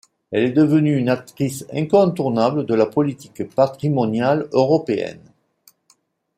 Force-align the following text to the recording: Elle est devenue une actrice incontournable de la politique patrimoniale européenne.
Elle 0.31 0.45
est 0.45 0.49
devenue 0.51 0.97
une 0.97 1.09
actrice 1.09 1.63
incontournable 1.71 2.65
de 2.65 2.73
la 2.73 2.87
politique 2.87 3.47
patrimoniale 3.53 4.47
européenne. 4.51 5.21